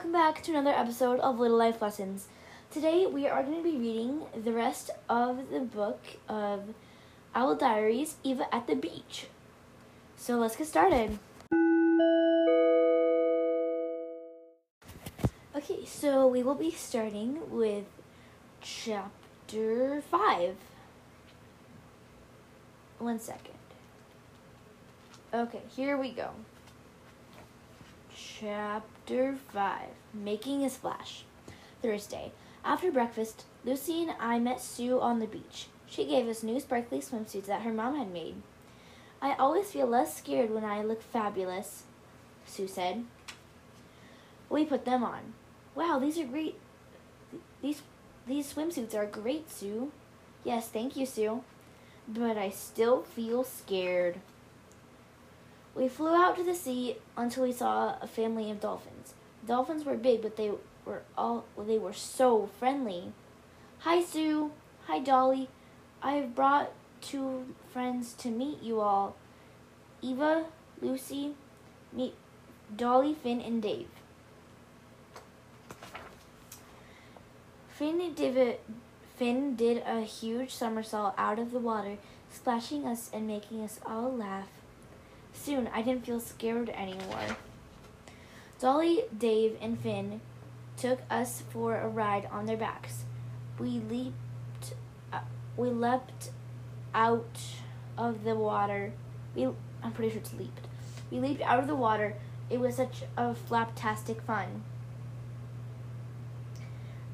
[0.00, 2.28] welcome back to another episode of Little Life Lessons.
[2.70, 6.62] Today we are going to be reading the rest of the book of
[7.34, 9.26] Owl Diaries Eva at the Beach.
[10.16, 11.18] So let's get started.
[15.54, 17.84] Okay, so we will be starting with
[18.62, 20.56] chapter 5.
[23.00, 23.58] One second.
[25.34, 26.30] Okay, here we go.
[28.16, 31.24] Chapter 5 Making a Splash.
[31.82, 32.30] Thursday.
[32.64, 35.66] After breakfast, Lucy and I met Sue on the beach.
[35.88, 38.36] She gave us new sparkly swimsuits that her mom had made.
[39.20, 41.82] I always feel less scared when I look fabulous,
[42.46, 43.04] Sue said.
[44.48, 45.34] We put them on.
[45.74, 46.60] Wow, these are great.
[47.62, 47.82] These
[48.28, 49.90] these swimsuits are great, Sue.
[50.44, 51.42] Yes, thank you, Sue.
[52.06, 54.20] But I still feel scared.
[55.74, 59.14] We flew out to the sea until we saw a family of dolphins.
[59.46, 60.50] Dolphins were big, but they
[60.84, 63.12] were all they were so friendly.
[63.80, 64.50] Hi Sue.
[64.86, 65.48] Hi Dolly.
[66.02, 69.16] I've brought two friends to meet you all.
[70.02, 70.46] Eva,
[70.80, 71.34] Lucy,
[71.92, 72.14] meet
[72.74, 73.88] Dolly, Finn, and Dave.
[77.68, 78.58] Finn did,
[79.16, 81.96] Finn did a huge somersault out of the water,
[82.30, 84.59] splashing us and making us all laugh.
[85.32, 87.36] Soon, I didn't feel scared anymore.
[88.60, 90.20] Dolly, Dave, and Finn
[90.76, 93.04] took us for a ride on their backs.
[93.58, 94.74] We leaped,
[95.12, 95.20] uh,
[95.56, 96.30] we leapt
[96.94, 97.40] out
[97.96, 98.92] of the water.
[99.34, 99.48] We,
[99.82, 100.66] I'm pretty sure it's leaped.
[101.10, 102.16] We leaped out of the water.
[102.48, 104.64] It was such a flaptastic fun.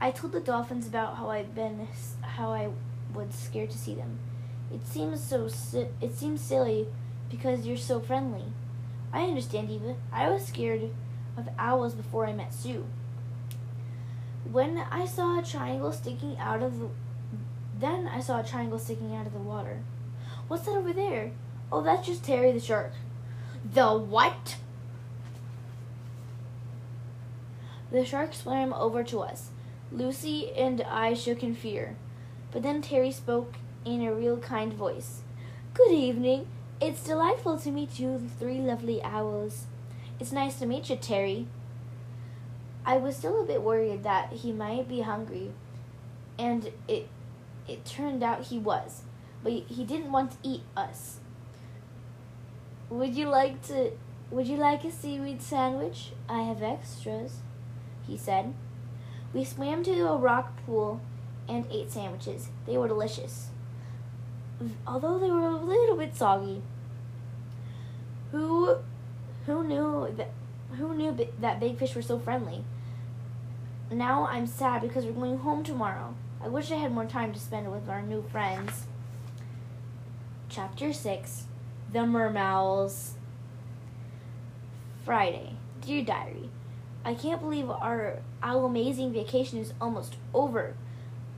[0.00, 1.88] I told the dolphins about how I've been,
[2.22, 2.70] how I
[3.14, 4.18] was scared to see them.
[4.72, 5.48] It seems so,
[6.00, 6.88] it seems silly
[7.30, 8.44] because you're so friendly.
[9.12, 9.96] I understand, Eva.
[10.12, 10.90] I was scared
[11.36, 12.86] of owls before I met Sue.
[14.50, 16.88] When I saw a triangle sticking out of the
[17.78, 19.80] then I saw a triangle sticking out of the water.
[20.48, 21.32] What's that over there?
[21.70, 22.92] Oh, that's just Terry the shark.
[23.74, 24.56] The what?
[27.90, 29.50] The shark swam over to us.
[29.92, 31.96] Lucy and I shook in fear.
[32.50, 33.54] But then Terry spoke
[33.84, 35.22] in a real kind voice.
[35.74, 36.46] Good evening.
[36.78, 39.64] It's delightful to meet you three lovely owls.
[40.20, 41.46] It's nice to meet you, Terry.
[42.84, 45.52] I was still a bit worried that he might be hungry,
[46.38, 47.08] and it
[47.66, 49.04] it turned out he was,
[49.42, 51.20] but he didn't want to eat us.
[52.90, 53.92] Would you like to
[54.30, 56.12] would you like a seaweed sandwich?
[56.28, 57.38] I have extras,
[58.06, 58.52] he said.
[59.32, 61.00] We swam to a rock pool
[61.48, 62.48] and ate sandwiches.
[62.66, 63.48] They were delicious
[64.86, 66.62] although they were a little bit soggy.
[68.32, 68.76] Who,
[69.46, 70.30] who knew that?
[70.78, 72.64] Who knew that big fish were so friendly?
[73.90, 76.14] Now I'm sad because we're going home tomorrow.
[76.42, 78.86] I wish I had more time to spend with our new friends.
[80.48, 81.44] Chapter 6
[81.92, 83.14] The Mermowls.
[85.04, 85.52] Friday.
[85.80, 86.50] Dear Diary,
[87.04, 90.74] I can't believe our, our amazing vacation is almost over.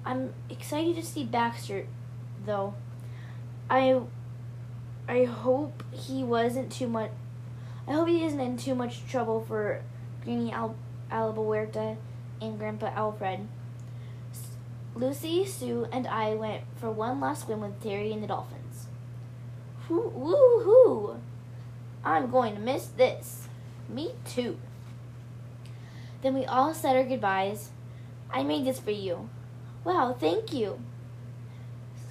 [0.07, 1.87] I'm excited to see Baxter,
[2.47, 2.73] though.
[3.71, 4.01] I
[5.09, 7.11] I hope he wasn't too much.
[7.87, 9.83] I hope he isn't in too much trouble for
[10.23, 10.77] Greenie Al-
[11.11, 11.97] Alabuerta
[12.41, 13.49] and Grandpa Alfred.
[14.95, 18.87] Lucy, Sue, and I went for one last swim with Terry and the dolphins.
[19.89, 21.21] Woo hoo!
[22.05, 23.49] I'm going to miss this.
[23.89, 24.59] Me too.
[26.23, 27.71] Then we all said our goodbyes.
[28.31, 29.29] I made this for you.
[29.85, 30.81] Wow, thank you.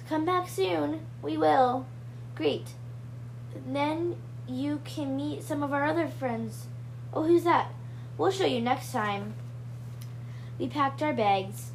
[0.08, 1.00] Come back soon.
[1.20, 1.86] We will.
[2.34, 2.68] Great.
[3.66, 4.16] Then
[4.48, 6.66] you can meet some of our other friends.
[7.12, 7.72] Oh, who's that?
[8.16, 9.34] We'll show you next time.
[10.58, 11.72] We packed our bags.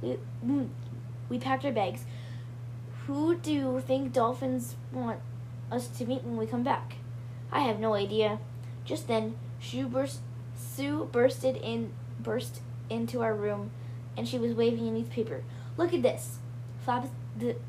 [0.00, 0.68] We, mm,
[1.28, 2.04] we packed our bags.
[3.06, 5.20] Who do you think dolphins want
[5.70, 6.94] us to meet when we come back?
[7.52, 8.38] I have no idea.
[8.86, 10.20] Just then, Sue burst,
[10.56, 13.70] Sue bursted in, burst into our room,
[14.16, 15.42] and she was waving a newspaper.
[15.78, 16.38] Look at this.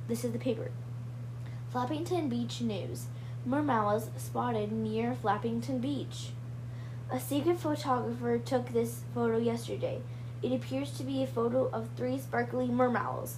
[0.08, 0.72] This is the paper.
[1.74, 3.06] Flappington Beach News.
[3.46, 6.32] Mermowls spotted near Flappington Beach.
[7.12, 10.02] A secret photographer took this photo yesterday.
[10.42, 13.38] It appears to be a photo of three sparkly mermowls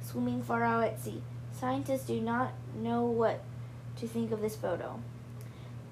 [0.00, 1.22] swimming far out at sea.
[1.52, 3.42] Scientists do not know what
[3.96, 5.00] to think of this photo.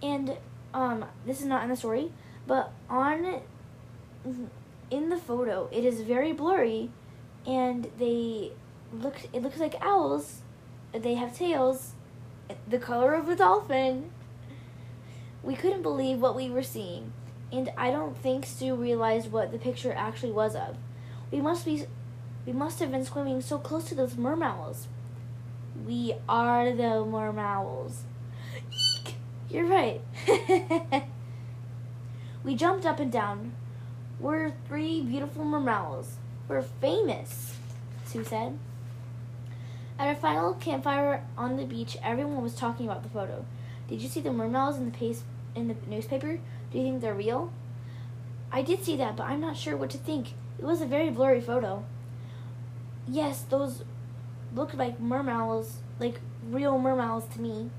[0.03, 0.37] And
[0.73, 2.13] um, this is not in the story,
[2.47, 3.41] but on
[4.91, 6.91] in the photo, it is very blurry,
[7.47, 8.53] and they
[8.93, 9.17] look.
[9.33, 10.41] It looks like owls.
[10.93, 11.93] They have tails,
[12.69, 14.11] the color of a dolphin.
[15.43, 17.13] We couldn't believe what we were seeing.
[17.53, 20.77] and I don't think Sue realized what the picture actually was of.
[21.31, 21.87] We must be
[22.47, 24.89] we must have been swimming so close to those mermowls.
[25.87, 28.05] We are the mermowls.
[28.71, 29.15] Eek!
[29.49, 30.01] You're right.
[32.45, 33.53] we jumped up and down.
[34.19, 36.17] We're three beautiful mermowls.
[36.51, 37.55] We're famous,
[38.07, 38.59] Sue said.
[40.01, 43.45] At our final campfire on the beach, everyone was talking about the photo.
[43.87, 45.23] Did you see the mermowls in the pace
[45.55, 46.41] in the newspaper?
[46.73, 47.53] Do you think they're real?
[48.51, 50.33] I did see that, but I'm not sure what to think.
[50.59, 51.85] It was a very blurry photo.
[53.07, 53.85] Yes, those
[54.53, 56.19] looked like mermowls, like
[56.49, 57.71] real mermowls to me.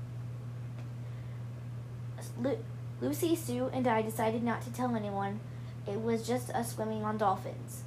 [2.40, 2.64] Lu-
[3.02, 5.40] Lucy, Sue, and I decided not to tell anyone.
[5.86, 7.82] It was just us swimming on dolphins.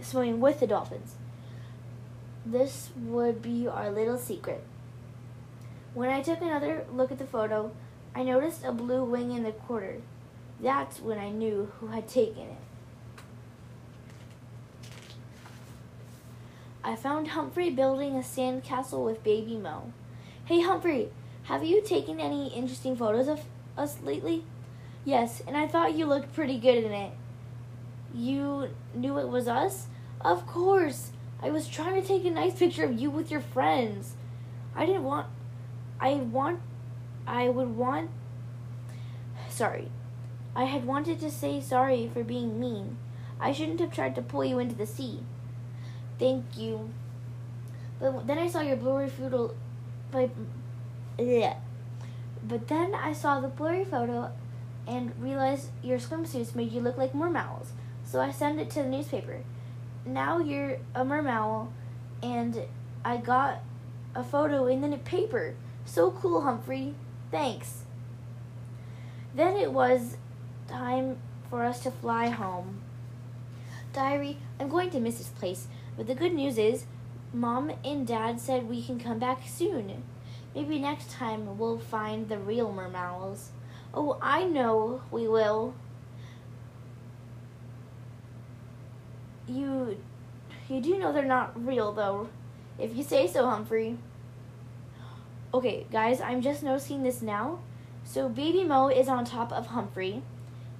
[0.00, 1.14] Swimming with the dolphins.
[2.44, 4.64] This would be our little secret.
[5.94, 7.72] When I took another look at the photo,
[8.14, 9.96] I noticed a blue wing in the corner.
[10.60, 12.56] That's when I knew who had taken it.
[16.82, 19.92] I found Humphrey building a sandcastle with Baby Mo.
[20.44, 21.10] Hey Humphrey,
[21.44, 23.40] have you taken any interesting photos of
[23.76, 24.44] us lately?
[25.04, 27.12] Yes, and I thought you looked pretty good in it.
[28.14, 29.86] You knew it was us?
[30.20, 31.12] Of course.
[31.42, 34.14] I was trying to take a nice picture of you with your friends.
[34.74, 35.26] I didn't want
[36.00, 36.60] I want
[37.26, 38.10] I would want
[39.48, 39.90] sorry.
[40.54, 42.98] I had wanted to say sorry for being mean.
[43.40, 45.20] I shouldn't have tried to pull you into the sea.
[46.18, 46.90] Thank you.
[47.98, 49.54] But then I saw your blurry photo
[50.10, 50.30] but
[51.18, 51.56] yeah.
[52.42, 54.32] But then I saw the blurry photo
[54.86, 57.72] and realized your swimsuits made you look like mermowls.
[58.10, 59.44] So I sent it to the newspaper.
[60.04, 61.72] Now you're a mermowl
[62.20, 62.62] and
[63.04, 63.62] I got
[64.16, 65.54] a photo in the paper.
[65.84, 66.96] So cool, Humphrey.
[67.30, 67.84] Thanks.
[69.32, 70.16] Then it was
[70.66, 71.18] time
[71.48, 72.80] for us to fly home.
[73.92, 76.86] Diary, I'm going to miss this place, but the good news is
[77.32, 80.02] Mom and Dad said we can come back soon.
[80.52, 83.50] Maybe next time we'll find the real mermowls.
[83.94, 85.74] Oh, I know we will.
[89.50, 89.96] You
[90.68, 92.28] you do know they're not real though.
[92.78, 93.98] If you say so, Humphrey.
[95.52, 97.58] Okay, guys, I'm just noticing this now.
[98.04, 100.22] So Baby Mo is on top of Humphrey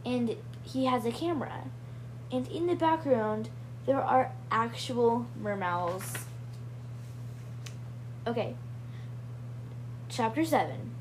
[0.07, 1.65] and he has a camera.
[2.31, 3.51] And in the background
[3.87, 6.13] there are actual mermowls.
[8.25, 8.55] Okay.
[10.09, 10.93] Chapter 7.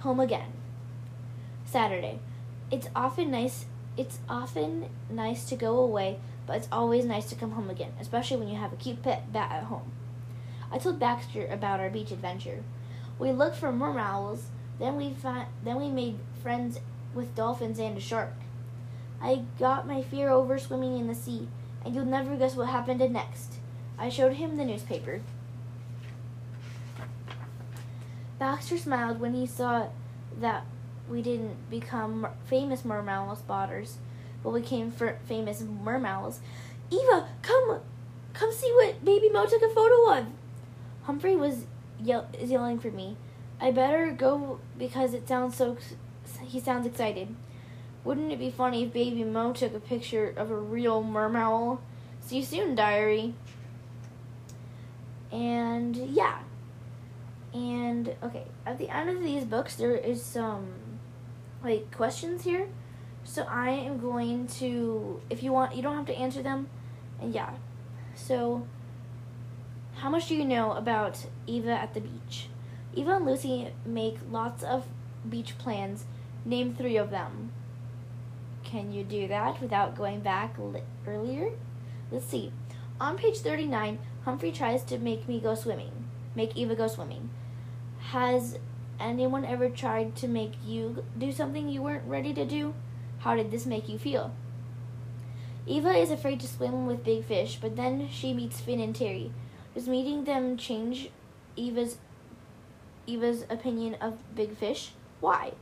[0.00, 0.52] Home again.
[1.64, 2.18] Saturday.
[2.70, 3.64] It's often nice
[3.96, 8.36] it's often nice to go away, but it's always nice to come home again, especially
[8.36, 9.92] when you have a cute pet bat at home.
[10.70, 12.62] I told Baxter about our beach adventure.
[13.18, 14.46] We looked for mermowls,
[14.78, 16.80] then we fi- then we made friends
[17.14, 18.34] with dolphins and a shark.
[19.20, 21.48] I got my fear over swimming in the sea,
[21.84, 23.54] and you'll never guess what happened next.
[23.98, 25.22] I showed him the newspaper.
[28.38, 29.88] Baxter smiled when he saw
[30.38, 30.66] that
[31.08, 33.98] we didn't become famous mermowl spotters,
[34.44, 36.40] we became famous mermowls.
[36.90, 37.80] Eva, come,
[38.32, 40.26] come see what Baby Mo took a photo of.
[41.02, 41.66] Humphrey was
[42.00, 43.16] yell- yelling for me.
[43.60, 45.76] I better go because it sounds so.
[46.42, 47.34] He sounds excited.
[48.04, 51.80] Wouldn't it be funny if Baby Mo took a picture of a real mermowl?
[52.20, 53.34] See you soon, diary.
[55.32, 56.40] And yeah.
[57.54, 60.66] And okay, at the end of these books, there is some
[61.64, 62.68] like questions here.
[63.26, 66.68] So I am going to, if you want, you don't have to answer them.
[67.20, 67.50] And yeah.
[68.14, 68.66] So,
[69.96, 72.48] how much do you know about Eva at the beach?
[72.94, 74.86] Eva and Lucy make lots of
[75.28, 76.04] beach plans.
[76.44, 77.50] Name three of them.
[78.62, 81.50] Can you do that without going back li- earlier?
[82.12, 82.52] Let's see.
[83.00, 86.04] On page 39, Humphrey tries to make me go swimming.
[86.36, 87.30] Make Eva go swimming.
[88.10, 88.58] Has
[89.00, 92.72] anyone ever tried to make you do something you weren't ready to do?
[93.26, 94.30] How did this make you feel?
[95.66, 99.32] Eva is afraid to swim with big fish, but then she meets Finn and Terry.
[99.74, 101.10] Does meeting them change
[101.56, 101.98] Eva's
[103.04, 104.92] Eva's opinion of big fish?
[105.18, 105.54] Why?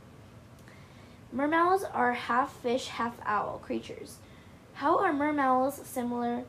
[1.31, 4.17] Mermowls are half fish, half owl creatures.
[4.73, 6.43] How are mermowls similar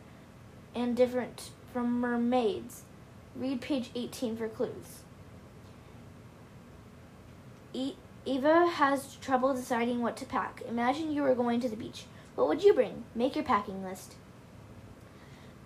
[0.75, 2.83] and different from mermaids?
[3.35, 5.01] Read page 18 for clues.
[7.73, 7.97] E-
[8.27, 10.61] Eva has trouble deciding what to pack.
[10.69, 12.07] Imagine you were going to the beach.
[12.35, 13.05] What would you bring?
[13.15, 14.17] Make your packing list.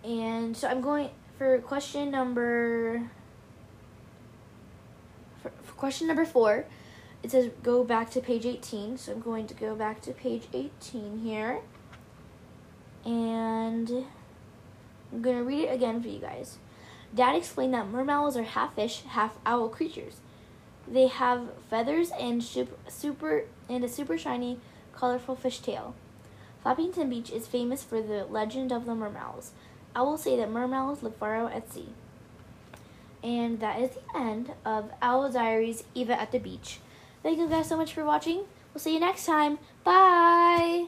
[0.04, 3.10] And so I'm going for question number
[5.42, 6.66] for, for question number 4.
[7.22, 8.98] it says go back to page 18.
[8.98, 11.60] So I'm going to go back to page 18 here.
[13.06, 14.04] And
[15.10, 16.58] I'm going to read it again for you guys.
[17.14, 20.20] Dad explained that mermowls are half fish, half owl creatures.
[20.90, 24.58] They have feathers and super and a super shiny,
[24.92, 25.94] colorful fish tail.
[26.64, 29.52] Flappington Beach is famous for the legend of the mermowls.
[29.94, 31.88] I will say that mermowls live far out at sea.
[33.22, 36.80] And that is the end of Owl Diaries Eva at the Beach.
[37.22, 38.44] Thank you guys so much for watching.
[38.72, 39.58] We'll see you next time.
[39.84, 40.86] Bye!